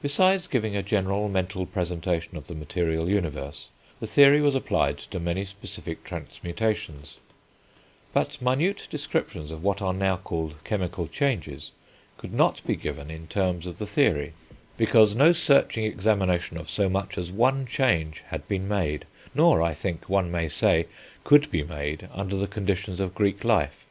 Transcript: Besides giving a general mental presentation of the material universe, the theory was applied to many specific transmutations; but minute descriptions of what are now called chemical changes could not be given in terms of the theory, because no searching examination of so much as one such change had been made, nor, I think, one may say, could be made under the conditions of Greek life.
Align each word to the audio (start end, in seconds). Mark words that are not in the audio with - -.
Besides 0.00 0.46
giving 0.46 0.76
a 0.76 0.82
general 0.84 1.28
mental 1.28 1.66
presentation 1.66 2.36
of 2.36 2.46
the 2.46 2.54
material 2.54 3.08
universe, 3.08 3.68
the 3.98 4.06
theory 4.06 4.40
was 4.40 4.54
applied 4.54 4.96
to 4.98 5.18
many 5.18 5.44
specific 5.44 6.04
transmutations; 6.04 7.18
but 8.12 8.40
minute 8.40 8.86
descriptions 8.92 9.50
of 9.50 9.64
what 9.64 9.82
are 9.82 9.92
now 9.92 10.18
called 10.18 10.54
chemical 10.62 11.08
changes 11.08 11.72
could 12.16 12.32
not 12.32 12.64
be 12.64 12.76
given 12.76 13.10
in 13.10 13.26
terms 13.26 13.66
of 13.66 13.78
the 13.78 13.88
theory, 13.88 14.34
because 14.76 15.16
no 15.16 15.32
searching 15.32 15.84
examination 15.84 16.56
of 16.58 16.70
so 16.70 16.88
much 16.88 17.18
as 17.18 17.32
one 17.32 17.62
such 17.66 17.74
change 17.74 18.22
had 18.28 18.46
been 18.46 18.68
made, 18.68 19.04
nor, 19.34 19.60
I 19.62 19.74
think, 19.74 20.08
one 20.08 20.30
may 20.30 20.46
say, 20.46 20.86
could 21.24 21.50
be 21.50 21.64
made 21.64 22.08
under 22.12 22.36
the 22.36 22.46
conditions 22.46 23.00
of 23.00 23.16
Greek 23.16 23.42
life. 23.42 23.84